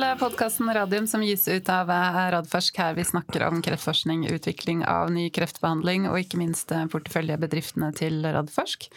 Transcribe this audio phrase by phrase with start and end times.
[0.00, 1.90] til podkasten Radium som gis ut av
[2.32, 8.24] Radforsk, her vi snakker om kreftforskning, utvikling av ny kreftbehandling og ikke minst porteføljebedriftene til
[8.24, 8.88] Radforsk.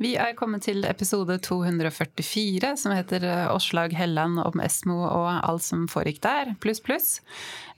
[0.00, 5.84] Vi er kommet til episode 244 som heter Åslag Helland om Esmo og alt som
[5.90, 7.18] foregikk der, pluss, pluss.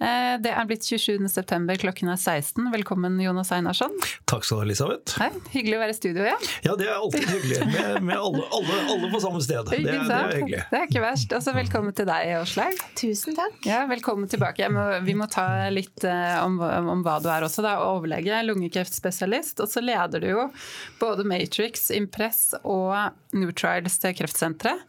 [0.01, 2.71] Eh, det er blitt 27.9, klokken er 16.
[2.73, 3.93] Velkommen, Jonas Einarsson.
[4.31, 5.19] Takk skal du ha, Elisabeth.
[5.21, 6.47] Hei, hyggelig å være i studio igjen.
[6.65, 7.59] Ja, det er alltid hyggelig.
[7.69, 9.61] Med, med alle, alle, alle, på samme sted.
[9.69, 10.63] Det, det, er hyggelig.
[10.71, 11.35] Det er ikke verst.
[11.37, 12.95] Altså, velkommen til deg, Åslaug.
[12.95, 13.67] Tusen takk.
[13.67, 14.69] Ja, velkommen tilbake.
[14.69, 17.65] Må, vi må ta litt uh, om, om, hva du er også.
[17.65, 17.77] Da.
[17.87, 19.63] Overlege, lungekreftspesialist.
[19.65, 20.47] Og så leder du jo
[21.01, 22.95] både Matrix, Impress og
[23.37, 24.85] Nutrials til kreftsenteret.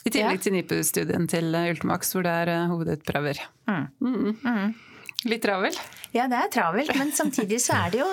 [0.00, 0.42] I tillegg ja.
[0.46, 3.42] til NIPU-studien til Ultimax, hvor det er uh, hovedutprøver.
[3.68, 3.82] Mm.
[4.00, 4.30] Mm.
[4.40, 4.70] Mm.
[5.28, 5.74] Litt travel?
[6.16, 6.94] Ja, det er travelt.
[6.96, 8.06] Men samtidig så er det jo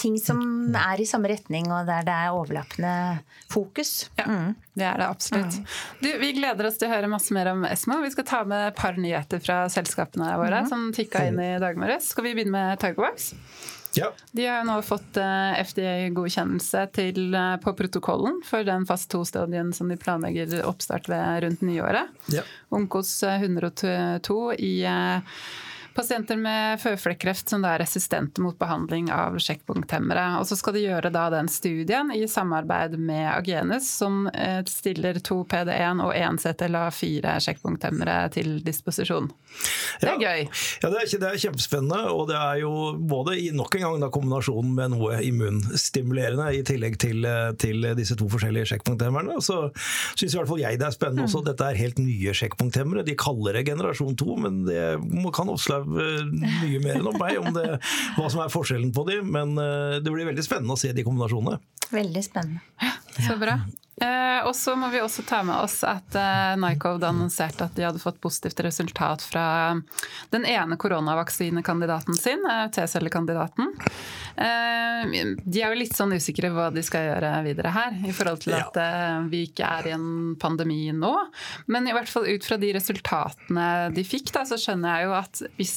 [0.00, 0.40] ting som
[0.76, 2.94] er i samme retning, og der det er overlappende
[3.52, 4.10] fokus.
[4.18, 4.48] Ja, mm.
[4.74, 5.60] det er det absolutt.
[5.60, 5.68] Mm.
[6.02, 8.00] Du, vi gleder oss til å høre masse mer om Esmo.
[8.02, 10.72] Vi skal ta med et par nyheter fra selskapene våre mm.
[10.72, 12.10] som tikka inn i dag morges.
[12.12, 13.30] Skal vi begynne med Targovax?
[13.94, 14.10] Ja.
[14.34, 19.96] De har nå fått eh, FDA-godkjennelse eh, på protokollen for den fast to-stadien som de
[19.96, 22.10] planlegger oppstart ved rundt nyåret.
[22.34, 22.42] Ja.
[22.74, 24.74] Onkos 102 eh, i
[25.94, 30.24] pasienter med føflekkreft som er resistente mot behandling av sjekkpunkthemmere.
[30.40, 35.20] Og så skal de gjøre da den studien i samarbeid med Agenus, som eh, stiller
[35.24, 39.30] to PD1 og én CTLA4 sjekkpunkthemmere til disposisjon.
[40.00, 40.32] Det er ja.
[40.32, 40.48] gøy.
[40.82, 42.00] Ja, det er, det er, kjempespennende.
[42.14, 46.64] Og det er jo både i nok en gang da, kombinasjonen med noe immunstimulerende i
[46.66, 49.38] tillegg til, eh, til disse to forskjellige sjekkpunkthemmerne.
[49.44, 49.68] Så
[50.16, 51.44] syns i hvert fall jeg det er spennende også.
[51.44, 51.48] Mm.
[51.52, 53.06] Dette er helt nye sjekkpunkthemmere.
[53.06, 54.82] De kaller det generasjon 2, men det
[55.34, 57.66] kan også Eh, mye mer enn om meg om det,
[58.16, 61.06] hva som er forskjellen på dem, men eh, det blir veldig spennende å se de
[61.06, 61.60] kombinasjonene.
[61.94, 62.92] Veldig spennende.
[63.20, 63.58] Så bra.
[64.00, 67.84] Eh, og så må vi også ta med oss at eh, Nycode annonserte at de
[67.86, 69.44] hadde fått positivt resultat fra
[70.34, 73.70] den ene koronavaksinekandidaten sin, eh, T-cellekandidaten.
[74.34, 78.42] Eh, de er jo litt sånn usikre hva de skal gjøre videre her, i forhold
[78.42, 80.08] til at eh, vi ikke er i en
[80.42, 81.12] pandemi nå.
[81.70, 85.14] Men i hvert fall ut fra de resultatene de fikk, da, så skjønner jeg jo
[85.20, 85.76] at hvis,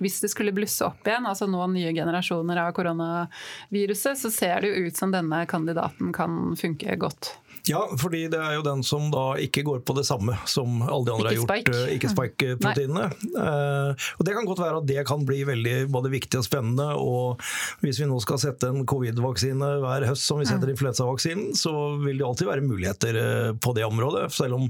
[0.00, 4.72] hvis det skulle blusse opp igjen, altså nå nye generasjoner av koronaviruset, så ser det
[4.72, 7.34] jo ut som denne kandidaten kan funke godt.
[7.68, 11.04] Ja, fordi det er jo den som da ikke går på det samme som alle
[11.06, 11.72] de andre ikke har gjort.
[11.74, 13.06] Uh, ikke spike-proteinene.
[13.36, 16.88] Uh, og Det kan godt være at det kan bli veldig både viktig og spennende.
[16.96, 17.42] og
[17.84, 22.20] Hvis vi nå skal sette en covid-vaksine hver høst som vi setter influensavaksinen, så vil
[22.20, 23.20] det alltid være muligheter
[23.60, 24.28] på det området.
[24.34, 24.68] Selv om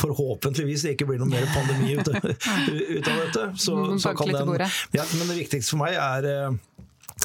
[0.00, 2.10] forhåpentligvis det ikke blir noe mer pandemi ut,
[2.96, 3.46] ut av dette.
[3.60, 4.56] Så, så kan den,
[4.96, 6.58] ja, men det viktigste for meg er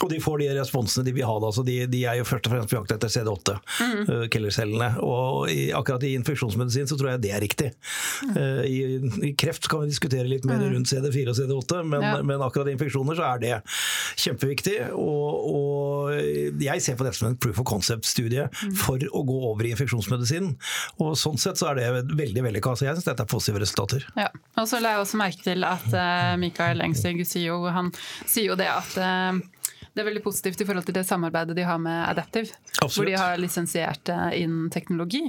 [0.04, 1.36] og de får de responsene de vil ha.
[1.40, 1.52] Da.
[1.68, 4.02] De, de er jo først og fremst på jakt etter CD8, mm.
[4.10, 4.90] uh, killercellene.
[5.06, 7.70] Og i, akkurat i infeksjonsmedisin så tror jeg det er riktig.
[8.26, 8.34] Mm.
[8.36, 8.80] Uh, i,
[9.30, 10.68] i, kreft kan vi diskutere litt mer mm.
[10.74, 12.16] rundt CD4 og CD8, men, ja.
[12.28, 13.54] men, akkurat i infeksjoner så er det
[14.26, 14.78] kjempeviktig.
[15.00, 18.76] Og, og jeg ser på dette som en proof of concept-studie mm.
[18.82, 20.54] for å gå over i infeksjonsmedisin.
[21.00, 22.76] Og sånn sett så er det veldig vellykka.
[22.76, 24.08] Så jeg syns dette er positive resultater.
[24.20, 24.28] Ja.
[24.60, 27.92] Og så la jeg også merke til at uh, Mikael Engstig sier jo, han
[28.26, 28.96] sier jo det at
[29.96, 32.52] det er veldig positivt i forhold til det samarbeidet de har med Adaptive.
[32.84, 32.96] Absolutt.
[32.98, 35.24] Hvor de har lisensiert inn teknologi.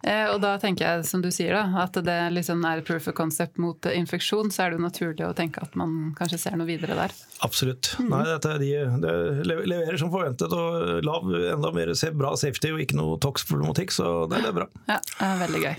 [0.00, 3.16] Eh, og da tenker jeg, som du sier, da, at det liksom er proof of
[3.18, 6.68] concept mot infeksjon, så er det jo naturlig å tenke at man kanskje ser noe
[6.68, 7.12] videre der.
[7.44, 7.90] Absolutt.
[8.00, 8.08] Mm.
[8.14, 8.70] Nei, dette de,
[9.02, 9.12] det
[9.50, 14.40] leverer som forventet og lav, enda mer bra safety og ikke noe tox-problematikk, så det,
[14.46, 14.68] det, er bra.
[14.88, 15.76] Ja, det er veldig gøy.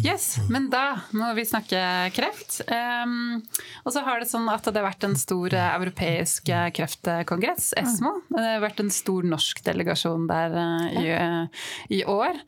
[0.00, 1.84] Yes, men da må vi snakke
[2.16, 2.62] kreft.
[2.72, 3.44] Um,
[3.84, 8.12] og så har det sånn at det har vært en stor europeisk kreftkongress ESMO.
[8.30, 11.64] Det har vært en stor norsk delegasjon der eh, i, eh,
[11.98, 12.38] i år.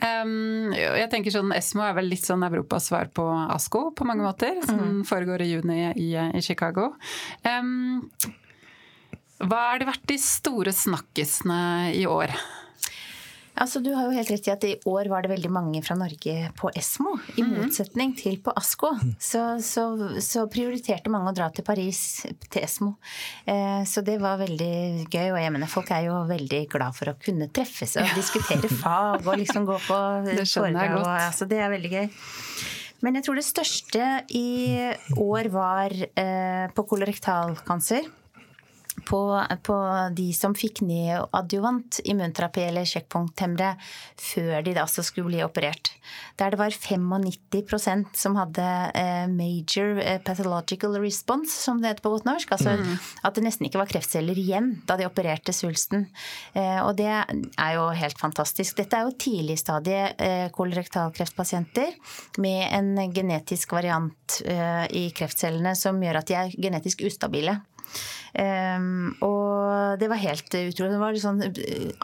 [0.00, 4.60] jeg tenker sånn, ESMO er vel litt sånn Europas svar på ASKO på mange måter,
[4.66, 5.02] som mm.
[5.08, 6.92] foregår i juni i, i Chicago.
[9.40, 11.60] hva har det vært de store snakkisene
[11.96, 12.34] i år?
[13.58, 15.96] Altså, du har jo helt rett i at i år var det veldig mange fra
[15.98, 17.56] Norge på Esmo, i mhm.
[17.58, 18.92] motsetning til på ASKO.
[19.20, 19.86] Så, så,
[20.22, 22.00] så, prioriterte mange å dra til Paris,
[22.46, 22.94] til Esmo.
[23.44, 25.32] Eh, så det var veldig gøy.
[25.34, 29.26] Og jeg mener, folk er jo veldig glad for å kunne treffes og diskutere fag
[29.26, 29.98] og liksom gå på
[30.44, 31.00] foredrag.
[31.02, 32.06] Altså, det er veldig gøy.
[33.00, 34.06] Men jeg tror det største
[34.36, 34.48] i
[35.20, 38.08] år var eh, på kolorektalkancer
[39.10, 39.20] på,
[39.66, 39.76] på
[40.14, 43.72] de som fikk neoadjuvant immunterapi eller sjekkpunkthemmere
[44.20, 45.92] før de da så skulle bli operert.
[46.38, 48.66] Der det var 95% som hadde
[48.98, 52.54] eh, major eh, pathological response, som det heter på godt norsk.
[52.54, 52.94] Altså mm.
[53.26, 56.06] at det nesten ikke var kreftceller igjen da de opererte svulsten.
[56.54, 58.78] Eh, og det er jo helt fantastisk.
[58.78, 61.96] Dette er jo tidligstadie kolorektalkreftpasienter
[62.42, 64.40] med en genetisk variant
[64.96, 67.58] i kreftcellene som gjør at de er genetisk ustabile.
[68.30, 70.92] Um, og det var helt utrolig.
[70.94, 71.40] Det var sånn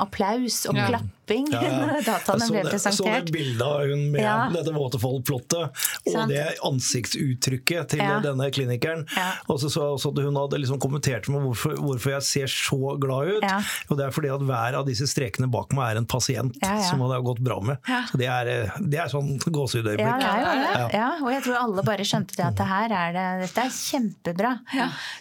[0.02, 0.88] applaus og ja.
[0.90, 1.74] klapping ja, ja.
[1.82, 2.98] når dataene ble presentert.
[2.98, 4.34] Så det bildet av hun med ja.
[4.54, 9.06] dette Waterfall-plottet og det ansiktsuttrykket til denne klinikeren.
[9.46, 12.50] Og så så jeg også at hun hadde liksom kommentert meg hvorfor, hvorfor, jeg ser
[12.50, 13.46] så glad ut.
[13.90, 16.58] Og det er fordi at hver av disse strekene bak meg er en pasient
[16.88, 17.92] som det har gått bra med.
[18.10, 18.52] Så det er,
[18.82, 20.06] det er sånn gåsehudøyeblikk.
[20.06, 21.06] Ja, det er jo det.
[21.22, 24.54] og jeg tror alle bare skjønte det at det her er det, dette er kjempebra.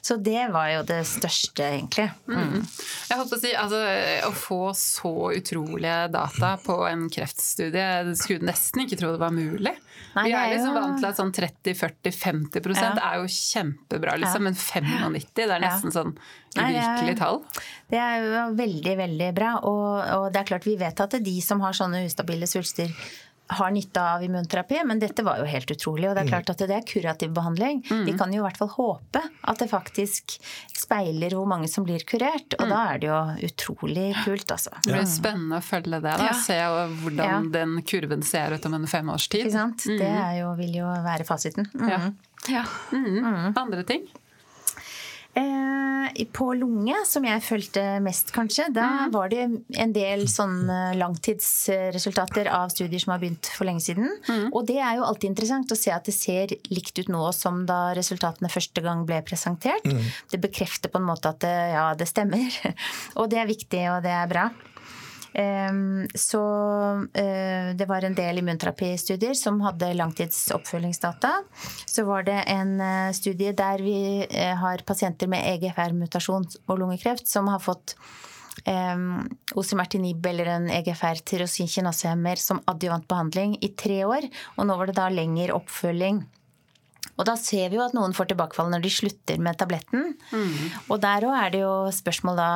[0.05, 2.07] Så det var jo det det største, egentlig.
[2.29, 2.61] Mm.
[3.09, 3.81] Jeg holdt Å si, altså,
[4.27, 9.35] å få så utrolige data på en kreftstudie, du skulle nesten ikke tro det var
[9.35, 9.75] mulig.
[10.15, 12.91] Nei, Vi er liksom vant til at sånn 30-40-50 ja.
[12.95, 16.13] er jo kjempebra, liksom, men 95 det er nesten sånn
[16.55, 17.41] uvirkelig tall.
[17.91, 19.51] Det er jo veldig, veldig bra.
[19.67, 22.47] Og, og det er klart vi vet at det er de som har sånne ustabile
[22.49, 22.93] svulster
[23.47, 26.07] har nytte av immunterapi, men dette var jo helt utrolig.
[26.09, 26.31] Og det er mm.
[26.33, 27.83] klart at det er kurativ behandling.
[27.89, 28.03] Mm.
[28.07, 30.37] Vi kan jo i hvert fall håpe at det faktisk
[30.73, 32.57] speiler hvor mange som blir kurert.
[32.57, 32.73] Og mm.
[32.73, 33.19] da er det jo
[33.49, 34.73] utrolig kult, altså.
[34.81, 36.29] Det blir spennende å følge det, da.
[36.31, 36.35] Ja.
[36.41, 36.59] Se
[37.03, 37.39] hvordan ja.
[37.59, 39.45] den kurven ser ut om en fem års tid.
[39.45, 39.85] Ikke sant.
[39.85, 39.97] Mm.
[40.01, 41.69] Det jo, vil jo være fasiten.
[41.85, 42.01] Ja.
[42.49, 42.67] ja.
[42.91, 43.53] Mm.
[43.53, 44.09] Andre ting?
[45.35, 49.11] Eh, på lunge, som jeg følte mest, kanskje, da mm.
[49.11, 49.41] var det
[49.81, 54.07] en del sånne langtidsresultater av studier som har begynt for lenge siden.
[54.29, 54.45] Mm.
[54.53, 57.65] Og det er jo alltid interessant å se at det ser likt ut nå som
[57.67, 59.83] da resultatene første gang ble presentert.
[59.83, 60.05] Mm.
[60.31, 62.61] Det bekrefter på en måte at det, ja, det stemmer.
[63.19, 64.47] og det er viktig, og det er bra.
[66.15, 66.41] Så
[67.13, 71.31] eh, det var en del immunterapistudier som hadde langtidsoppfølgingsdata.
[71.85, 73.97] Så var det en eh, studie der vi
[74.29, 77.97] eh, har pasienter med EGFR-mutasjon og lungekreft som har fått
[78.63, 79.25] um,
[79.59, 84.29] osimertinib eller en EGFR tyrosinkinasehemmer som adjuvant behandling i tre år.
[84.55, 86.23] Og nå var det da lengre oppfølging.
[87.15, 90.11] Og da ser vi jo at noen får tilbakefall når de slutter med tabletten.
[90.35, 90.55] Mm.
[90.91, 92.49] Og der òg er det jo spørsmål da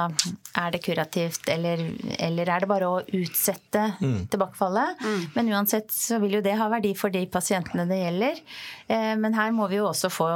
[0.60, 1.86] er det kurativt, eller,
[2.20, 4.20] eller er det bare å utsette mm.
[4.34, 5.00] tilbakefallet?
[5.00, 5.24] Mm.
[5.38, 8.44] Men uansett så vil jo det ha verdi for de pasientene det gjelder.
[8.92, 10.30] Eh, men her må vi jo også få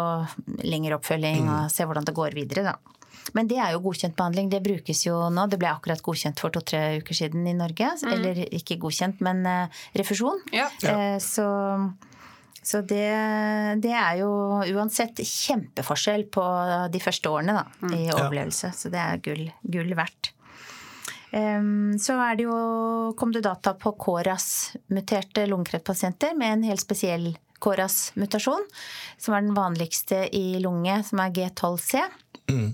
[0.63, 2.93] lengre oppfølging og se hvordan det går videre, da.
[3.31, 4.49] Men det er jo godkjent behandling.
[4.51, 5.45] Det brukes jo nå.
[5.51, 7.93] Det ble akkurat godkjent for to-tre uker siden i Norge.
[8.03, 8.09] Mm.
[8.11, 10.43] Eller ikke godkjent, men uh, refusjon.
[10.51, 10.67] Ja.
[10.83, 10.97] Ja.
[11.15, 11.47] Uh, så
[12.63, 13.07] så det,
[13.83, 14.29] det, er jo
[14.63, 16.43] uansett kjempeforskjell på
[16.93, 17.95] de første årene da, mm.
[17.97, 18.71] i overlevelse.
[18.71, 18.77] Ja.
[18.77, 20.31] Så det er gull, gull verdt.
[21.33, 22.57] Um, så er det jo,
[23.17, 27.31] kom det data på KORAS-muterte lungekreftpasienter med en helt spesiell
[27.63, 28.67] KORAS-mutasjon,
[29.17, 32.03] som er den vanligste i lunge, som er G12C.
[32.53, 32.69] Mm.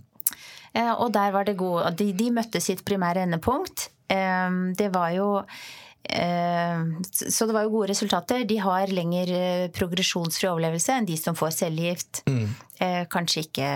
[0.75, 3.89] Uh, og der var det god de, de møtte sitt primære endepunkt.
[4.11, 8.45] Um, det var jo Eh, så det var jo gode resultater.
[8.49, 12.23] De har lengre progresjonsfri overlevelse enn de som får cellegift.
[12.29, 12.47] Mm.
[12.79, 13.69] Eh, kanskje ikke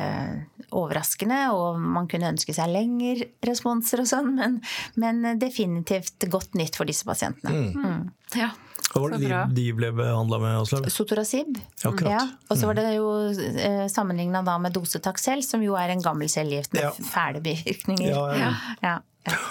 [0.73, 4.59] overraskende, og man kunne ønske seg lengre responser og sånn, men,
[4.97, 7.53] men, definitivt godt nytt for disse pasientene.
[7.53, 7.83] Mm.
[7.83, 8.39] Mm.
[8.39, 8.53] Ja.
[8.93, 10.57] Hva var det de, de, ble behandla med?
[10.61, 10.89] Aslaug?
[10.93, 11.57] Sotorasib.
[12.05, 12.19] Ja,
[12.49, 16.75] og så var det jo eh, sammenligna med dosetaksel, som jo er en gammel cellegift
[16.77, 16.93] med ja.
[17.09, 18.11] fæle bivirkninger.
[18.11, 18.53] Ja, ja.
[18.85, 18.99] ja.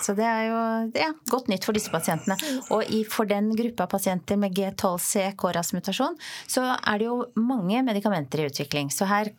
[0.04, 0.56] Så det er jo
[1.00, 2.36] ja, godt nytt for disse pasientene.
[2.74, 8.42] Og i, for den gruppa pasienter med G12C KRAS-mutasjon, så er det jo mange medikamenter
[8.42, 8.92] i utvikling.
[8.92, 9.32] Så her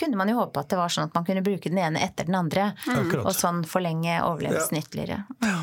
[0.00, 2.30] kunne man jo håpe at det var sånn at man kunne bruke den ene etter
[2.30, 2.70] den andre.
[2.86, 3.16] Mm.
[3.24, 4.84] Og sånn forlenge overlevelsen ja.
[4.86, 5.24] ytterligere.
[5.44, 5.58] Ja.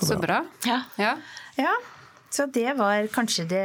[0.00, 0.44] Så bra.
[0.68, 0.82] Ja.
[1.00, 1.74] ja.
[2.30, 3.62] Så det var kanskje det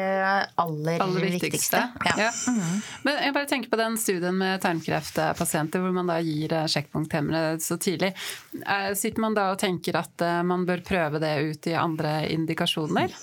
[0.56, 1.46] aller, aller viktigste.
[1.46, 1.82] viktigste.
[2.06, 2.14] Ja.
[2.18, 2.32] Ja.
[2.48, 2.82] Mm.
[3.04, 7.60] Men jeg bare tenker på den studien med tarmkreftpasienter hvor man da gir eh, sjekkpunkthemmere
[7.62, 8.16] så tidlig.
[8.66, 12.16] Eh, sitter man da og tenker at eh, man bør prøve det ut i andre
[12.34, 13.14] indikasjoner?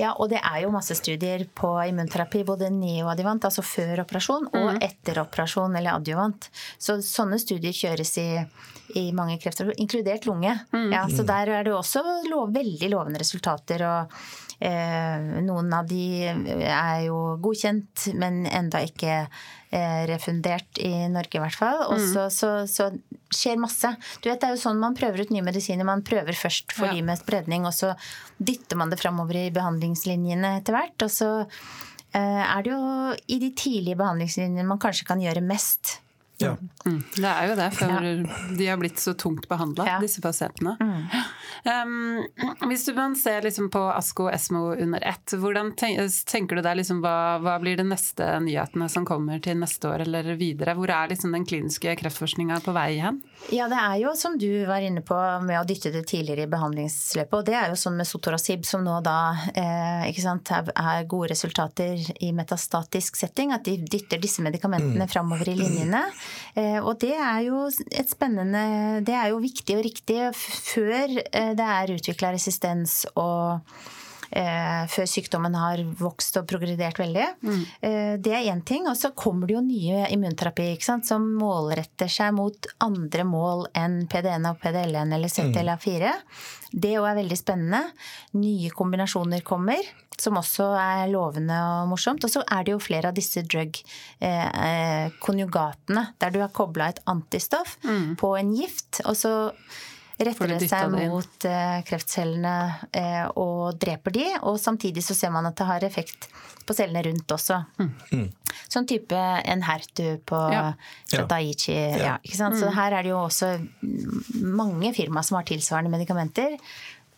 [0.00, 4.66] Ja, og det er jo masse studier på immunterapi, både neoadjuvant, altså før operasjon, og
[4.74, 4.82] mm.
[4.88, 6.50] etter operasjon eller adjuvant.
[6.74, 8.26] Så sånne studier kjøres i,
[8.98, 10.58] i mange krefter, inkludert lunge.
[10.74, 10.90] Mm.
[10.90, 13.86] Ja, så der er det også lov, veldig lovende resultater.
[13.86, 19.28] og noen av de er jo godkjent, men enda ikke
[19.70, 21.84] eh, refundert i Norge, i hvert fall.
[21.88, 22.08] Og mm.
[22.12, 22.88] så, så, så,
[23.28, 23.90] skjer masse.
[24.22, 25.84] Du vet, Det er jo sånn man prøver ut nye medisiner.
[25.84, 26.96] Man prøver først for ja.
[26.96, 27.92] de med spredning, og så
[28.38, 30.96] dytter man det framover i behandlingslinjene etter hvert.
[31.04, 32.82] Og så eh, er det jo
[33.28, 35.98] i de tidlige behandlingslinjene man kanskje kan gjøre mest.
[36.38, 36.56] Ja.
[36.86, 37.02] Mm.
[37.16, 38.12] Det er jo det, for ja.
[38.58, 39.96] de har blitt så tungt behandla, ja.
[40.00, 40.76] disse pasientene.
[40.80, 41.02] Mm.
[41.64, 46.78] Um, hvis du ser liksom på ASKO og ESMO under ett, hvordan tenker du deg
[46.78, 50.76] liksom, hva, hva, blir de neste nyhetene som kommer til neste år eller videre?
[50.78, 53.18] Hvor er liksom den kliniske kreftforskninga på vei hen?
[53.50, 56.52] Ja, det er jo som du var inne på med å dytte det tidligere i
[56.52, 59.18] behandlingsløpet, og det er jo sånn med Sotorasib som nå da
[59.58, 65.10] eh, sant, er gode resultater i metastatisk setting, at de dytter disse medikamentene mm.
[65.10, 66.06] framover i linjene.
[66.54, 70.20] Eh, og det er jo et spennende Det er jo viktig og riktig.
[70.34, 73.60] Før eh, det er utvikla resistens og
[74.30, 77.26] Eh, før sykdommen har vokst og progredert veldig.
[77.42, 77.62] Mm.
[77.80, 78.88] Eh, det er én ting.
[78.90, 84.50] Og så kommer det jo nye immunterapi som målretter seg mot andre mål enn PDN
[84.50, 86.12] og PDL1 eller CTLA4.
[86.12, 86.20] Mm.
[86.72, 87.82] Det òg er veldig spennende.
[88.36, 89.80] Nye kombinasjoner kommer
[90.18, 92.24] som også er lovende og morsomt.
[92.26, 97.02] Og så er det jo flere av disse drug-konjugatene, eh, der du har kobla et
[97.08, 98.16] antistoff mm.
[98.20, 98.92] på en gift.
[99.06, 99.50] og så
[100.18, 102.54] retter det seg mot uh, kreftcellene
[102.90, 106.28] uh, og dreper de, og samtidig så ser man at det har effekt
[106.68, 107.62] på cellene rundt også.
[107.78, 107.92] Mm.
[108.12, 108.28] mm.
[108.68, 110.66] Sånn type en hertu på ja.
[111.30, 111.72] Daiichi.
[111.72, 112.18] Ja.
[112.18, 112.74] Ja, Så mm.
[112.76, 113.54] her er det jo også
[114.42, 116.58] mange firma som har tilsvarende medikamenter.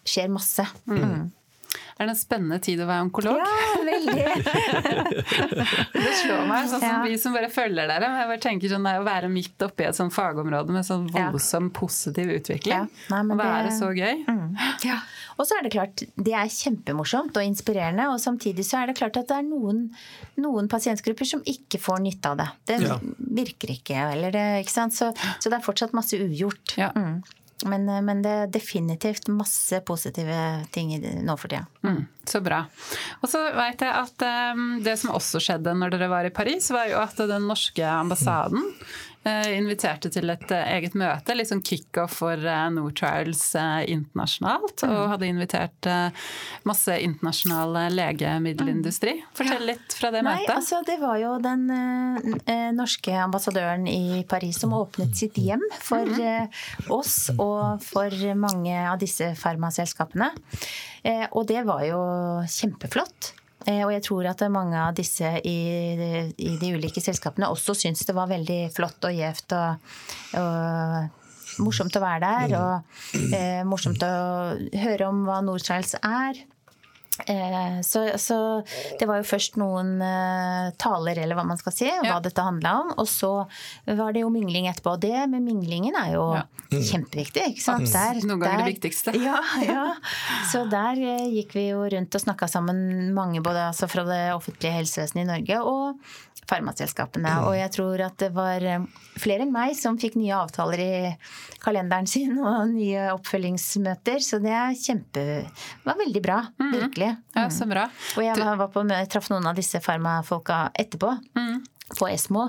[0.06, 0.66] Skjer masse.
[0.86, 1.30] Mm.
[2.00, 3.36] Er det en spennende tid å være onkolog?
[3.36, 4.22] Ja, veldig.
[6.00, 7.00] det slår meg, sånn som ja.
[7.04, 8.08] vi som bare følger dere.
[8.22, 12.32] Jeg bare tenker sånn, Å være midt oppi et sånt fagområde med sånn voldsom positiv
[12.38, 12.88] utvikling.
[12.88, 13.10] Ja.
[13.12, 13.74] Nei, å være det...
[13.76, 14.22] så gøy.
[14.24, 14.56] Mm.
[14.88, 14.96] Ja.
[15.36, 18.08] Og så er det klart, det er kjempemorsomt og inspirerende.
[18.14, 19.86] Og samtidig så er det klart at det er noen,
[20.40, 22.48] noen pasientgrupper som ikke får nytte av det.
[22.68, 22.80] Det
[23.40, 24.96] virker ikke, eller det, ikke sant.
[24.96, 26.78] Så, så, det er fortsatt masse ugjort.
[26.80, 26.90] Ja.
[26.96, 27.20] Mm.
[27.66, 31.66] Men, eh, men, det er definitivt masse positive ting nå for tida.
[31.86, 32.64] Mm, så bra.
[33.20, 36.70] Og så veit jeg at um, det som også skjedde når dere var i Paris,
[36.74, 38.64] var jo at den norske ambassaden
[39.26, 44.84] uh, inviterte til et uh, eget møte, litt sånn kickoff for Nord Nortrials internasjonalt.
[44.86, 45.10] Og mm.
[45.14, 45.90] hadde invitert
[46.68, 49.16] masse internasjonal legemiddelindustri.
[49.36, 50.48] Fortell litt fra det møtet.
[50.48, 51.66] Nei, altså Det var jo den
[52.76, 56.60] norske ambassadøren i Paris som åpnet sitt hjem for mm.
[56.92, 60.32] oss og for mange av disse farmaselskapene.
[61.32, 62.00] Og det var jo
[62.50, 63.34] kjempeflott.
[63.68, 65.58] Eh, og jeg tror at mange av disse i,
[66.40, 69.90] i de ulike selskapene også syns det var veldig flott og gjevt og,
[70.40, 72.54] og morsomt å være der.
[72.60, 74.14] Og eh, morsomt å
[74.84, 76.40] høre om hva Nordtrials er.
[77.26, 78.38] Eh, så, så,
[79.00, 82.18] det var jo først noen eh, taler, eller hva man skal si, hva ja.
[82.22, 82.92] dette handla om.
[83.02, 83.32] Og så
[83.86, 84.96] var det jo mingling etterpå.
[84.96, 86.44] Og det med minglingen er jo ja.
[86.72, 86.80] mm.
[86.92, 87.46] kjempeviktig.
[87.54, 87.90] ikke sant?
[87.90, 89.16] Der, Noen ganger det viktigste.
[89.20, 89.86] Ja, ja.
[90.50, 94.22] Så der eh, gikk vi jo rundt og snakka sammen mange både altså fra det
[94.34, 96.12] offentlige helsevesenet i Norge og
[96.50, 97.36] farmaselskapene.
[97.46, 98.86] Og jeg tror at det var eh,
[99.20, 100.92] flere enn meg som fikk nye avtaler i
[101.62, 104.20] kalenderen sin og nye oppfølgingsmøter.
[104.24, 105.26] Så det er kjempe,
[105.86, 106.40] var veldig bra.
[106.60, 106.72] Mm.
[106.76, 107.12] Virkelig.
[107.38, 107.88] Ja, så bra.
[108.16, 111.14] Og jeg var på, traff noen av disse farmafolka etterpå.
[111.38, 111.60] Mm
[111.98, 112.48] på Esmo.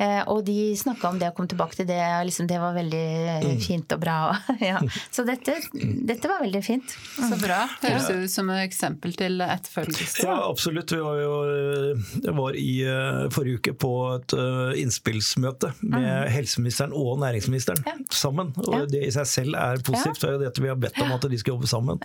[0.00, 2.00] Eh, og de snakka om det og kom tilbake til det.
[2.28, 3.06] Liksom, det var veldig
[3.44, 3.60] mm.
[3.64, 4.18] fint og bra.
[4.70, 4.80] ja.
[5.10, 6.94] Så dette, dette, var veldig fint.
[7.18, 7.28] Mm.
[7.32, 7.60] Så bra.
[7.84, 10.26] Høres det ut som et eksempel til etterfølgelse.
[10.26, 10.94] Ja, absolutt.
[10.94, 16.30] Vi var, jo, var i eh, forrige uke på et eh, innspillsmøte med mm.
[16.36, 17.96] helseministeren og næringsministeren ja.
[18.14, 18.54] sammen.
[18.66, 18.88] Og ja.
[18.90, 20.22] det i seg selv er positivt.
[20.22, 22.00] Det er jo dette vi har bedt om at de skal jobbe sammen.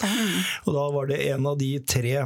[0.66, 2.20] Og da var det en av de tre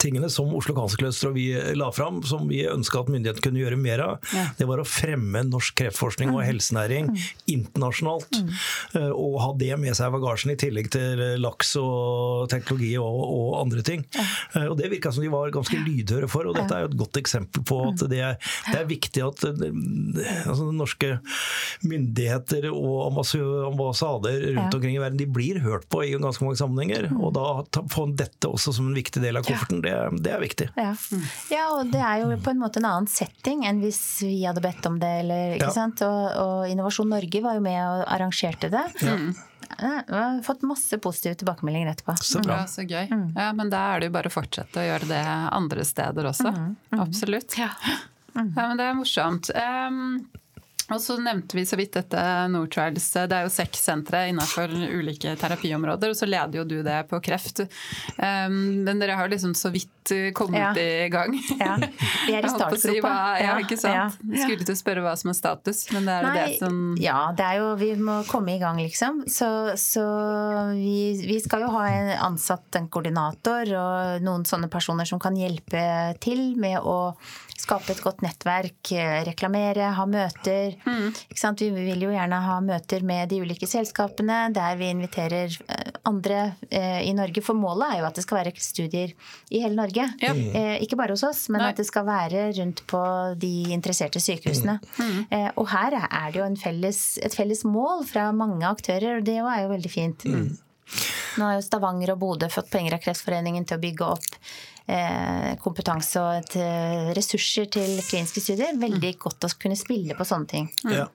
[0.00, 1.46] tingene som Oslo Cancer og vi
[1.76, 4.46] la fram, som vi ønska at myndighetene kunne gjøre mer av, ja.
[4.58, 6.46] det var å fremme norsk kreftforskning og mm.
[6.48, 7.20] helsenæring mm.
[7.54, 8.38] internasjonalt.
[8.38, 8.52] Mm.
[9.00, 13.20] Eh, og ha det med seg i bagasjen, i tillegg til laks og teknologi og,
[13.22, 14.06] og andre ting.
[14.16, 14.26] Ja.
[14.56, 16.98] Eh, og Det virka som de var ganske lydhøre for, og dette er jo et
[17.04, 18.12] godt eksempel på at mm.
[18.12, 18.38] det er,
[18.70, 21.14] det er viktig at eh, altså, norske
[21.88, 23.18] myndigheter og
[23.68, 27.10] ambassader rundt omkring i verden de blir hørt på i ganske mange sammenhenger.
[27.18, 30.68] Og da få dette også som en viktig del av kofferten det, det er viktig.
[30.78, 30.92] Ja.
[31.52, 31.68] ja.
[31.76, 34.86] og det er jo på en måte en annen setting enn hvis vi hadde bedt
[34.88, 35.12] om det.
[35.24, 35.76] Eller, ikke ja.
[35.76, 36.04] sant?
[36.06, 38.86] Og, og, Innovasjon Norge var jo med og arrangerte det.
[39.02, 39.16] Ja.
[39.80, 42.14] Ja, vi har fått masse positive tilbakemeldinger etterpå.
[42.20, 42.58] Så bra.
[42.60, 43.06] Ja, så gøy.
[43.08, 43.28] Mm.
[43.36, 45.22] Ja, men da er det jo bare å fortsette å gjøre det
[45.56, 46.52] andre steder også.
[46.52, 46.74] Mm.
[46.92, 47.00] Mm.
[47.06, 47.56] Absolutt.
[47.58, 47.70] Ja.
[48.34, 48.44] ja.
[48.58, 49.48] men det er morsomt.
[49.56, 50.28] Um,
[50.90, 52.22] og så nevnte vi så vidt dette
[52.52, 53.06] Nortrials.
[53.14, 57.20] Det er jo seks sentre innenfor ulike terapiområder, og så leder jo du det på
[57.24, 57.64] kreft.
[58.18, 60.01] Um, men dere har liksom så vidt
[60.34, 60.72] kommet ja.
[60.82, 61.36] i gang.
[61.58, 61.76] Ja,
[62.26, 63.12] vi er i startgropa.
[63.36, 64.18] Si ja, ikke sant.
[64.22, 64.42] Ja.
[64.42, 67.20] Skulle til å spørre hva som er status, men det er jo det som Ja,
[67.36, 69.22] det er jo Vi må komme i gang, liksom.
[69.30, 69.48] Så,
[69.80, 70.04] så
[70.74, 75.36] vi, vi skal jo ha en ansatt en koordinator og noen sånne personer som kan
[75.38, 75.82] hjelpe
[76.22, 77.14] til med å
[77.62, 80.76] skape et godt nettverk, eh, reklamere, ha møter.
[80.86, 81.12] Mm.
[81.62, 86.54] Vi vil jo gjerne ha møter med de ulike selskapene der vi inviterer eh, andre
[86.70, 87.42] eh, i Norge.
[87.44, 89.14] For målet er jo at det skal være studier
[89.50, 89.91] i hele Norge.
[90.22, 90.32] Ja.
[90.82, 91.70] Ikke bare hos oss, men Nei.
[91.72, 93.02] at det skal være rundt på
[93.40, 94.78] de interesserte sykehusene.
[94.98, 95.20] Mm.
[95.30, 99.38] Eh, Og her er det jo felles, et felles mål fra mange aktører, og det
[99.38, 100.24] er jo veldig fint.
[100.24, 100.58] Mm.
[101.38, 104.34] Nå har jo Stavanger og Bodø fått penger av Kreftforeningen til å bygge opp
[104.86, 108.76] eh, kompetanse og et, eh, ressurser til kliniske studier.
[108.76, 110.68] Veldig godt å kunne spille på sånne ting.
[110.90, 111.06] Ja.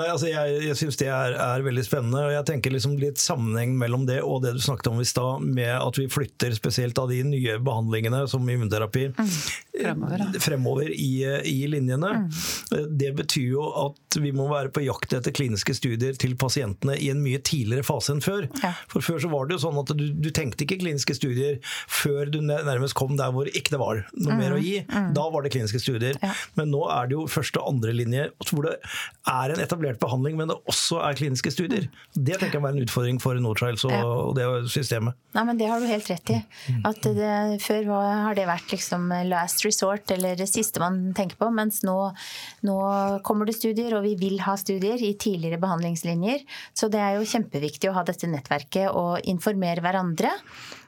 [0.00, 2.22] Nei, altså Jeg, jeg syns det er, er, veldig spennende.
[2.28, 5.44] og jeg tenker liksom litt sammenheng mellom det og det du snakket om i stad,
[5.44, 9.30] med at vi flytter spesielt av de nye behandlingene som immunterapi mm.
[9.74, 11.12] fremover, fremover i,
[11.48, 12.12] i, linjene.
[12.24, 12.88] Mm.
[13.00, 17.10] Det betyr jo at vi må være på jakt etter kliniske studier til pasientene i
[17.12, 18.48] en mye tidligere fase enn før.
[18.64, 18.72] Ja.
[18.90, 21.58] For Før så var det jo sånn at du, du, tenkte ikke kliniske studier
[21.90, 24.38] før du nærmest kom der hvor ikke det var noe mm.
[24.38, 24.76] mer å gi.
[24.86, 25.10] Mm.
[25.16, 26.18] Da var det kliniske studier.
[26.22, 26.30] Ja.
[26.58, 28.76] Men nå er det jo første og andre linje hvor det
[29.28, 31.88] er en etablert etablert behandling, men det også er kliniske studier.
[32.14, 35.16] Det tenker jeg må være en utfordring for Nortrials og, og det systemet.
[35.34, 36.38] Nei, men Det har du helt rett i.
[36.86, 41.50] At det, før har det vært liksom last resort, eller det siste man tenker på.
[41.54, 41.96] Mens nå,
[42.66, 42.78] nå
[43.26, 46.44] kommer det studier, og vi vil ha studier i tidligere behandlingslinjer.
[46.74, 50.34] Så det er jo kjempeviktig å ha dette nettverket og informere hverandre.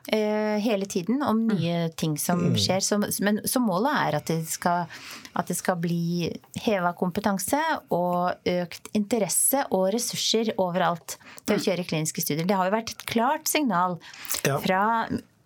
[0.07, 1.57] Eh, hele tiden om mm.
[1.57, 2.57] nye ting som mm.
[2.59, 2.83] skjer.
[3.23, 4.91] Men, så målet er at det, skal,
[5.39, 6.27] at det skal bli
[6.65, 7.61] heva kompetanse
[7.95, 11.67] og økt interesse og ressurser overalt til å mm.
[11.69, 12.49] kjøre kliniske studier.
[12.49, 14.01] Det har jo vært et klart signal
[14.43, 14.83] fra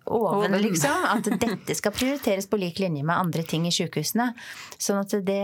[0.07, 1.05] oven, liksom.
[1.11, 4.31] At dette skal prioriteres på lik linje med andre ting i sykehusene.
[4.77, 5.41] Sånn at det,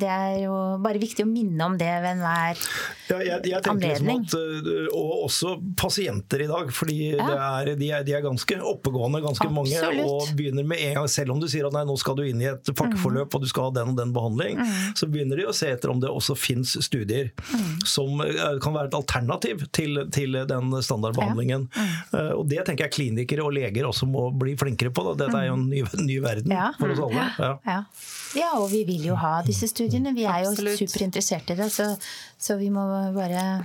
[0.00, 0.54] det er jo
[0.84, 2.60] bare viktig å minne om det ved enhver
[3.08, 4.22] ja, jeg, jeg liksom anledning.
[4.24, 7.28] Liksom at, øh, og også pasienter i dag, fordi ja.
[7.60, 9.82] er, de, er, de, er, ganske oppegående, ganske Absolutt.
[9.84, 10.06] mange.
[10.08, 12.42] Og begynner med en gang, selv om du sier at nei, nå skal du inn
[12.42, 13.38] i et pakkeforløp mm.
[13.38, 14.96] og du skal ha den og den behandling, mm.
[15.00, 17.84] så begynner de å se etter om det også fins studier mm.
[17.88, 21.68] som øh, kan være et alternativ til, til den standardbehandlingen.
[21.74, 21.84] Ja.
[21.84, 21.92] Mm.
[22.14, 25.04] Uh, og det tenker jeg klinikere og leger også må bli flinkere på.
[25.08, 25.14] Da.
[25.24, 26.70] Dette er jo en ny, ny verden ja.
[26.78, 27.28] for oss alle.
[27.38, 27.52] Ja.
[27.68, 27.78] Ja.
[28.40, 28.50] ja.
[28.60, 30.14] og vi vil jo ha disse studiene.
[30.16, 31.90] Vi er jo superinteressert i det, så,
[32.38, 33.64] så vi må bare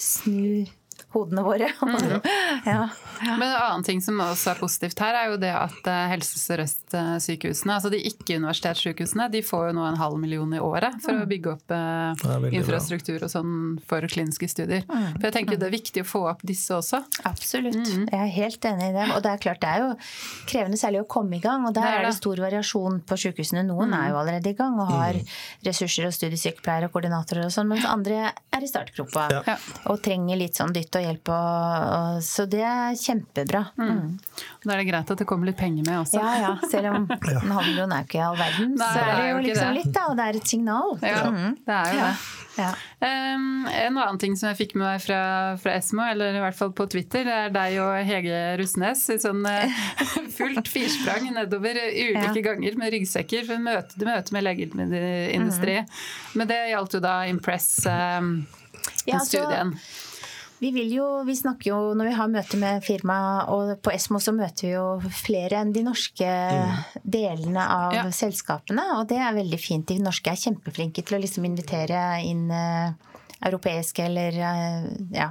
[0.00, 0.66] snu
[1.14, 1.72] hodene våre.
[1.90, 2.20] Mm.
[2.64, 2.88] ja.
[3.20, 3.36] Ja.
[3.36, 6.38] Men en annen ting som også er positivt her, er jo det at eh, Helse
[6.40, 11.22] Sør-Øst-sykehusene, altså de ikke-universitetssykehusene, de får jo nå en halv million i året for mm.
[11.24, 13.52] å bygge opp eh, infrastruktur og sånn
[13.90, 14.86] for kliniske studier.
[14.88, 15.18] Mm.
[15.18, 17.02] For jeg tenker det er viktig å få opp disse også.
[17.28, 17.80] Absolutt.
[17.80, 18.06] Mm.
[18.06, 19.08] Jeg er helt enig i det.
[19.16, 19.90] Og det er klart det er jo
[20.48, 21.66] krevende særlig å komme i gang.
[21.68, 22.06] Og der det er, det.
[22.06, 23.66] er det stor variasjon på sykehusene.
[23.68, 24.20] Noen er jo mm.
[24.22, 25.34] allerede i gang og har mm.
[25.68, 29.58] ressurser og studiesykepleiere og koordinatorer og sånn, mens andre er i startgropa ja.
[29.90, 31.32] og trenger litt sånn dytt og hjelp.
[31.34, 33.64] Og, og, så det er kjempebra.
[33.80, 33.90] Mm.
[33.90, 34.12] mm.
[34.64, 36.20] Da er det greit at det kommer litt penger med også.
[36.20, 36.52] Ja, ja.
[36.70, 39.74] Selv om en halv jo er ikke all verden, Nei, så er det jo liksom
[39.78, 40.06] litt, da.
[40.10, 40.94] Og det er et signal.
[41.04, 41.58] Ja, mm.
[41.66, 42.14] det er jo det.
[42.60, 42.70] Ja.
[43.00, 45.20] Um, en annen ting som jeg fikk med meg fra,
[45.62, 49.16] fra, Esmo, eller i hvert fall på Twitter, det er deg og Hege Rusnes i
[49.22, 49.80] sånn uh,
[50.38, 52.44] fullt firsprang nedover ulike ja.
[52.50, 55.80] ganger med ryggsekker for møte, møte med legemiddelindustri.
[55.86, 55.98] Mm.
[56.36, 58.34] Men det gjaldt jo da Impress um,
[59.08, 59.76] ja, studien.
[59.78, 60.09] Så
[60.60, 63.16] vi vil jo, vi snakker jo når vi har møte med firma,
[63.48, 67.00] og på Esmo så møter vi jo flere enn de norske mm.
[67.16, 68.04] delene av ja.
[68.12, 68.84] selskapene.
[68.98, 69.88] Og det er veldig fint.
[69.88, 72.92] De norske er kjempeflinke til å liksom invitere inn uh,
[73.48, 75.30] europeiske eller uh, ja,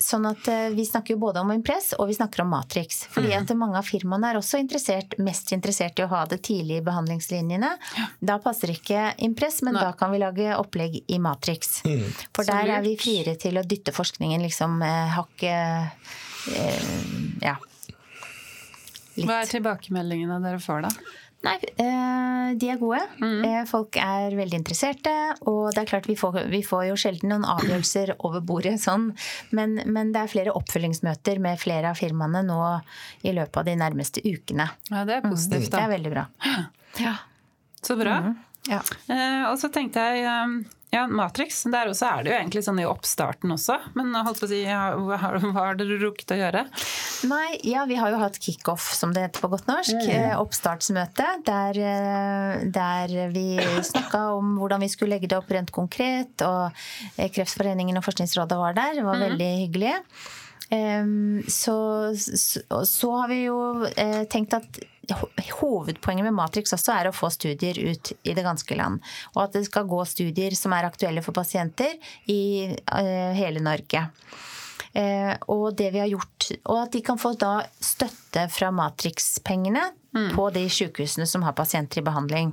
[0.00, 3.04] sånn at eh, vi snakker jo både om Impress og vi snakker om Matrix.
[3.12, 3.36] Fordi mm.
[3.38, 6.84] at mange av firmaene er også interessert, mest interessert i å ha det tidlig i
[6.86, 7.72] behandlingslinjene.
[8.20, 9.86] Da passer ikke Impress, men Nei.
[9.86, 11.80] da kan vi lage opplegg i Matrix.
[11.86, 12.06] Mm.
[12.36, 16.94] For der er vi friere til å dytte forskningen liksom eh, hakket eh,
[17.44, 17.56] Ja.
[19.16, 19.26] Litt.
[19.26, 20.90] Hva er tilbakemeldingene dere får, da?
[21.40, 23.00] Nei, eh, de er gode.
[23.22, 23.44] Mm.
[23.48, 25.12] Eh, folk er veldig interesserte.
[25.48, 29.08] Og det er klart vi får, vi får jo sjelden noen avgjørelser over bordet sånn.
[29.56, 32.60] Men, men, det er flere oppfølgingsmøter med flere av firmaene nå
[33.24, 34.68] i løpet av de nærmeste ukene.
[34.90, 35.78] Ja, Det er positivt, da.
[35.78, 36.26] Det er veldig bra.
[37.00, 37.16] Ja.
[37.80, 38.20] Så bra.
[38.26, 38.36] Mm.
[38.68, 38.82] Ja.
[39.08, 40.26] Eh, og så tenkte jeg
[40.90, 41.62] ja, Matrix.
[41.70, 43.76] Der også er det jo egentlig sånn i oppstarten også.
[43.98, 46.64] Men holdt på å si, har, hva har dere rukket å gjøre?
[47.30, 49.94] Nei, ja, vi har jo hatt kickoff, som det heter på godt norsk.
[49.94, 50.34] Mm.
[50.42, 51.28] Oppstartsmøte.
[51.46, 53.46] Der, eh, der vi
[53.86, 56.34] snakka om hvordan vi skulle legge det opp rent konkret.
[56.42, 56.82] Og
[57.14, 58.98] eh, Kreftforeningen og Forskningsrådet var der.
[58.98, 59.26] Det var mm.
[59.28, 59.96] veldig hyggelig.
[61.50, 61.76] Så,
[62.14, 63.56] så, så, har vi jo
[64.30, 64.76] tenkt at
[65.60, 69.00] hovedpoenget med Matrix også er å få studier ut i det ganske land.
[69.34, 71.96] Og at det skal gå studier som er aktuelle for pasienter
[72.30, 74.06] i uh, hele Norge.
[74.92, 79.90] Eh, og det vi har gjort, og at de kan få da støtte fra Matrix-pengene
[80.34, 82.48] på de sykehusene som har pasienter i behandling.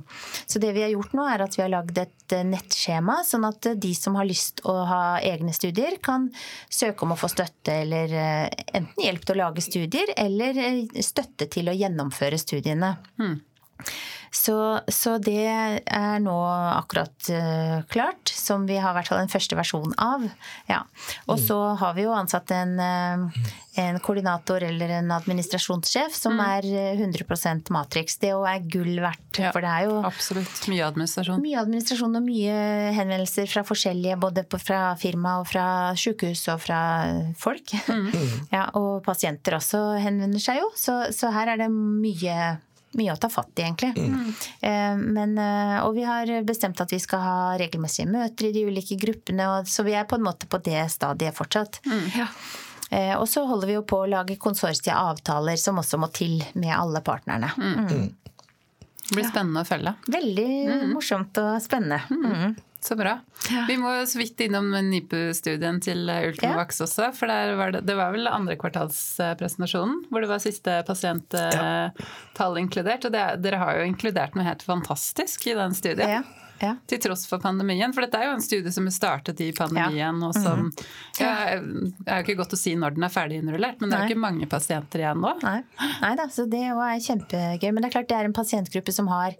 [0.46, 3.48] Så det vi har gjort nå, er at vi har lagd et eh, nettskjema, sånn
[3.48, 6.28] at eh, de som har lyst å ha egne studier, kan
[6.70, 10.62] søke om å få støtte eller enten hjelp til å lage studier, eller
[11.02, 12.94] støtte til å gjennomføre studiene.
[14.30, 16.34] Så, så det er nå
[16.74, 20.26] akkurat uh, klart, som vi har i hvert fall en første versjon av.
[20.68, 20.82] Ja.
[21.28, 23.48] Og så har vi jo ansatt en, uh,
[23.80, 28.18] en koordinator eller en administrasjonssjef som er eh, 100 Matrix.
[28.20, 29.52] Det er gull verdt, Ja.
[29.54, 30.64] for det er jo Absolutt.
[30.68, 31.40] Mye administrasjon.
[31.42, 32.56] mye administrasjon og mye
[32.96, 36.80] henvendelser fra forskjellige, både på, fra firma og fra sykehus og fra
[37.38, 37.74] folk.
[38.52, 42.56] Ja, og pasienter også henvender seg jo, så, så her er det mye
[42.96, 43.90] mye å ta fatt i, egentlig.
[44.60, 48.64] Eh, Men, eh, og vi har bestemt at vi skal ha regelmessige møter i de
[48.66, 51.80] ulike gruppene, og, så vi er på en måte på det stadiet fortsatt.
[52.90, 56.72] Eh, Og så holder vi jo på å lage konsortieavtaler som også må til med
[56.72, 57.50] alle partnerne.
[59.08, 59.94] Det blir spennende å følge.
[60.08, 62.56] Veldig morsomt og spennende.
[62.80, 63.16] Så bra.
[63.66, 66.86] Vi må så vidt innom NIPU-studien til Ultimavax ja.
[66.86, 67.08] også.
[67.16, 73.08] For der var det, det var vel andrekvartalspresentasjonen hvor det var siste pasienttall inkludert.
[73.08, 76.20] Og det, dere har jo inkludert noe helt fantastisk i den studien.
[76.20, 76.22] Ja,
[76.62, 76.72] ja.
[76.90, 77.92] Til tross for pandemien.
[77.94, 80.22] For dette er jo en studie som er startet i pandemien.
[80.26, 80.70] og som,
[81.18, 83.98] ja, Det er jo ikke godt å si når den er ferdig innrullert, men det
[83.98, 85.34] er jo ikke mange pasienter igjen nå.
[85.42, 85.60] Nei,
[86.02, 87.70] Nei da, så det er kjempegøy.
[87.72, 89.38] Men det er klart det er en pasientgruppe som har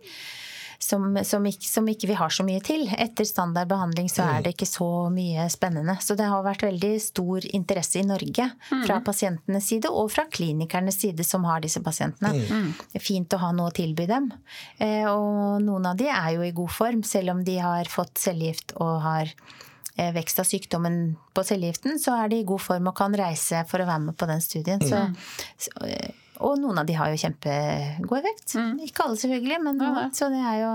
[0.79, 2.85] som, som, ikke, som ikke vi har så mye til.
[2.95, 5.97] Etter standard behandling så er det ikke så mye spennende.
[6.01, 8.47] Så det har vært veldig stor interesse i Norge
[8.87, 12.31] fra pasientenes side og fra klinikernes side som har disse pasientene.
[12.93, 14.31] Det er fint å ha noe å tilby dem.
[14.79, 18.15] Eh, Og noen av de er jo i god form, selv om de har fått
[18.23, 19.33] cellegift og har
[19.97, 23.65] eh, vekst av sykdommen på cellegiften, så er de i god form og kan reise
[23.67, 24.79] for å være med på den studien.
[24.87, 25.03] Så,
[25.59, 28.55] så, eh, og noen av de har jo kjempegod effekt.
[28.87, 30.09] Ikke alle selvfølgelig, men Ja, nei.
[30.15, 30.73] så det er jo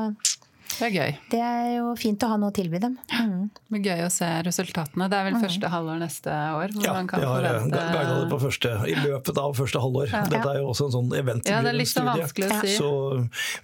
[0.73, 1.11] Det er gøy.
[1.29, 2.95] det er jo fint å ha noe å tilby dem.
[3.13, 3.49] Mm.
[3.53, 5.07] Det blir gøy å se resultatene.
[5.11, 8.39] Det er vel første halvår neste år Ja, man vi har eh, guidet det på
[8.41, 10.13] første, i løpet av første halvår.
[10.31, 12.73] Dette er jo også en sånn event Ja, det er litt så vanskelig å si.
[12.79, 12.89] Så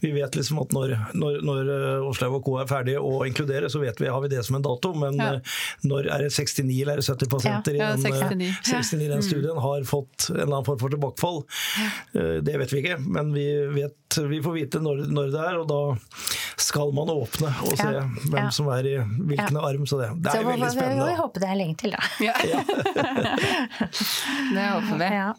[0.04, 2.58] vi vet liksom at når, når, når eh, og Co.
[2.62, 4.94] er ferdige å inkludere, så vet vi, har vi det som en dato.
[4.94, 5.32] Men Ja.
[5.40, 5.58] eh,
[5.90, 8.52] når er det 69 eller er det 70 pasienter Ja, i den, eh, 69.
[8.70, 11.42] 69 i den studien har fått en eller annen form for tilbakefall?
[12.14, 15.58] Eh, Det vet vi ikke, men vi, vet, vi får vite når, når det er,
[15.60, 15.82] og da
[16.62, 18.02] skal man åpne og se Ja.
[18.26, 18.50] hvem Ja.
[18.54, 19.86] som er i hvilken arm.
[19.90, 21.06] Så det, det er så, veldig vi, spennende.
[21.06, 21.22] vi da.
[21.24, 21.98] håper det er lenge til, da.
[22.20, 22.34] Ja.
[24.56, 25.06] det håper vi.
[25.14, 25.34] Ja.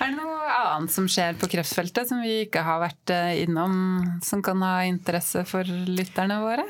[0.00, 3.74] Er det noe annet som skjer på kreftfeltet som vi ikke har vært eh, innom,
[4.24, 6.64] som kan ha interesse for lytterne våre?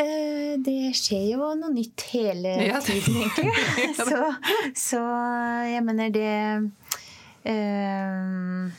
[0.00, 2.54] Eh, Det skjer jo noe nytt hele
[2.86, 3.52] tiden, egentlig.
[3.96, 4.04] Så,
[4.76, 5.00] så
[5.68, 6.70] jeg mener det
[7.44, 8.70] eh,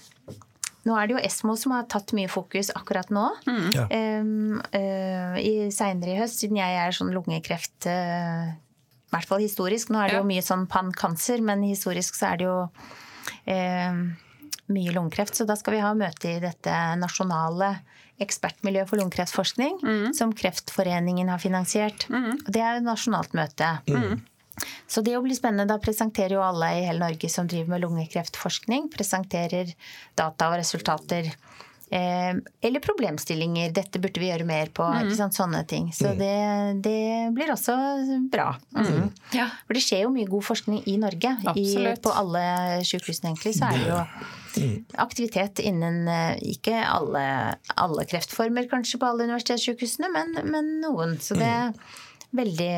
[0.87, 3.25] Nå er det jo Esmo som har tatt mye fokus akkurat nå.
[3.75, 3.87] Ja.
[3.91, 9.43] Um, uh, i Seinere i høst, siden jeg er sånn lungekreft uh, I hvert fall
[9.43, 9.91] historisk.
[9.91, 10.21] Nå er det Ja.
[10.23, 12.57] jo mye sånn pankanser, men historisk så er det jo
[13.47, 13.99] eh,
[14.71, 15.35] mye lungekreft.
[15.35, 17.73] Så da skal vi ha møte i dette nasjonale
[18.23, 19.77] ekspertmiljøet for lungekreftforskning,
[20.17, 22.07] som Kreftforeningen har finansiert.
[22.09, 22.33] Mm.
[22.47, 23.75] Det er jo et nasjonalt møte.
[24.87, 25.69] Så det blir spennende.
[25.69, 29.73] Da presenterer jo alle i hele Norge som driver med lungekreftforskning, presenterer
[30.17, 31.31] data og resultater.
[31.89, 33.71] Eh, eller problemstillinger.
[33.71, 34.87] 'Dette burde vi gjøre mer på'.
[35.05, 35.37] Ikke sant?
[35.37, 35.87] Sånne ting.
[35.95, 37.77] Så det, det blir også
[38.31, 38.49] bra.
[38.75, 39.07] Mm.
[39.35, 39.47] Ja.
[39.67, 41.31] For det skjer jo mye god forskning i Norge.
[41.55, 41.67] I,
[42.03, 42.43] på alle
[42.87, 44.01] sykehusene, egentlig, så er det jo
[44.97, 47.23] aktivitet innen eh, ikke alle,
[47.77, 51.15] alle kreftformer kanskje på alle universitetssykehusene, men, men noen.
[51.23, 51.71] Så det er
[52.35, 52.71] veldig,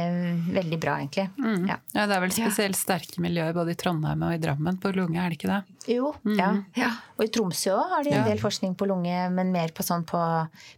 [0.54, 1.26] veldig bra, egentlig.
[1.68, 1.78] Ja.
[1.96, 5.18] Ja, Det er vel spesielt sterke miljøer både i Trondheim og i Drammen på lunge,
[5.20, 5.96] er det ikke det?
[5.96, 6.92] Jo, ja.
[7.18, 8.28] Og i Tromsø òg har de en Ja.
[8.30, 10.22] del forskning på lunge, men mer på sånn på,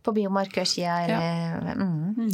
[0.03, 0.95] på biomarkørsida.
[1.09, 1.73] Ja.
[1.75, 2.31] Mm.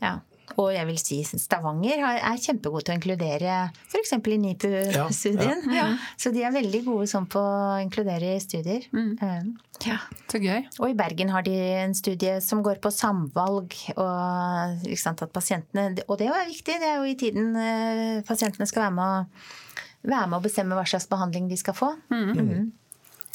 [0.00, 0.18] Ja.
[0.46, 0.54] Ja.
[0.62, 3.56] Og jeg vil si Stavanger er kjempegode til å inkludere
[3.90, 4.12] f.eks.
[4.14, 5.64] i NIPU-studien.
[5.74, 5.88] Ja,
[6.20, 8.86] Så de er veldig gode sånn på å inkludere i studier.
[8.94, 9.56] Mm.
[9.84, 9.98] Ja.
[10.30, 10.64] Så gøy.
[10.80, 13.76] Og i Bergen har de en studie som går på samvalg.
[13.96, 18.96] Og, sant, og det er viktig, det er jo i tiden eh, pasientene skal være
[18.96, 21.94] med, å, være med å bestemme hva slags behandling de skal få.
[22.12, 22.34] Mhm.
[22.36, 22.72] Ja,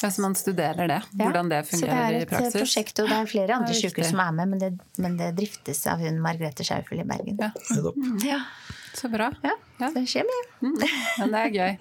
[0.10, 2.32] så man studerer det, hvordan det fungerer i praksis.
[2.32, 4.54] Så det er et prosjekt, og det er flere andre er sykehus som er med,
[4.54, 7.38] men det, men det driftes av hun Margrethe Schaufel i Bergen.
[7.42, 7.52] Ja.
[8.26, 8.40] Ja.
[8.98, 9.30] Så bra.
[9.46, 9.90] Ja, Ja.
[9.90, 10.48] så det skjer mye.
[11.18, 11.72] Ja, det er gøy.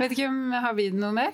[0.00, 1.30] Vet ikke om Har vi noe mer?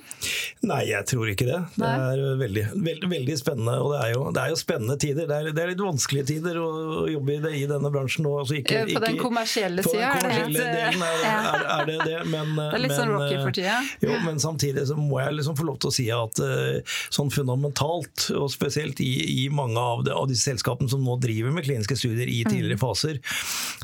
[0.69, 1.59] Nei, jeg tror ikke det.
[1.79, 3.77] Det er veldig, veldig, veldig spennende.
[3.81, 5.29] Og det er, jo, det er, jo, spennende tider.
[5.31, 6.69] Det er, det er, litt vanskelige tider å
[7.09, 8.35] jobbe i, det, i denne bransjen nå.
[8.43, 12.19] Altså ikke, på den kommersielle sida er, er, det det.
[12.29, 13.79] Men, det er litt sånn Rocky for tida.
[14.03, 17.33] Jo, men samtidig så må jeg liksom få lov til å si at uh, sånn
[17.35, 19.13] fundamentalt, og spesielt i,
[19.45, 22.83] i mange av, av disse selskapene som nå driver med kliniske studier i tidligere mm.
[22.83, 23.23] faser,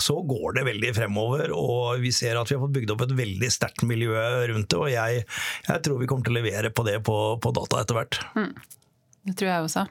[0.03, 1.55] så går det veldig fremover.
[1.55, 4.15] Og vi ser at vi har fått bygd opp et veldig sterkt miljø
[4.51, 4.81] rundt det.
[4.81, 5.27] Og jeg,
[5.69, 8.23] jeg tror vi kommer til å levere på det på, på data etter hvert.
[8.39, 8.55] Mm.
[9.25, 9.87] Det tror jeg også.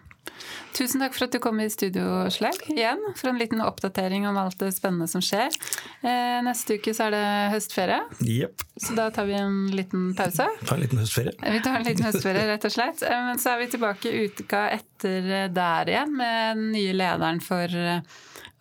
[0.73, 3.01] Tusen takk for at du kom i studio, Slag, igjen.
[3.19, 5.53] For en liten oppdatering om alt det spennende som skjer.
[6.01, 8.63] Eh, neste uke så er det høstferie, yep.
[8.81, 10.47] så da tar vi en liten pause.
[10.65, 11.35] Ta en liten høstferie.
[11.37, 13.05] Vi tar en liten høstferie, rett og slett.
[13.05, 17.77] Eh, men så er vi tilbake uka etter der igjen med den nye lederen for
[17.83, 18.01] eh,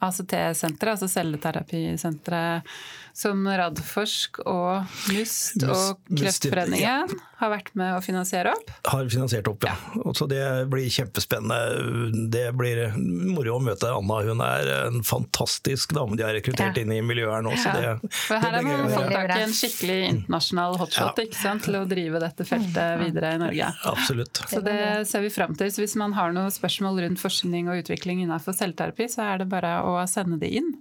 [0.03, 2.69] ACT-senteret, altså celleterapisenteret
[3.17, 7.21] som Radforsk og MUST og Kreftforeningen ja.
[7.43, 8.71] har vært med å finansiere opp?
[8.89, 9.75] Har finansiert opp, ja.
[9.99, 10.15] ja.
[10.17, 12.23] Så det blir kjempespennende.
[12.33, 14.21] Det blir moro å møte Anna.
[14.25, 16.85] Hun er en fantastisk dame de har rekruttert ja.
[16.85, 17.55] inn i miljøet her nå.
[17.61, 21.23] Så det, For her har man fått tak i en skikkelig internasjonal hotshot
[21.67, 23.73] til å drive dette feltet videre i Norge.
[23.93, 24.45] Absolutt.
[24.51, 24.79] Så det
[25.11, 25.73] ser vi fram til.
[25.73, 29.51] Så hvis man har noen spørsmål rundt forskning og utvikling innenfor selvterapi, så er det
[29.53, 30.73] bare å sende det inn.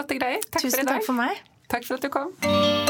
[0.00, 0.40] Flotte greier.
[0.50, 0.94] Takk Tusen for i dag.
[0.94, 1.42] Takk for meg.
[1.68, 2.89] Takk for at du kom.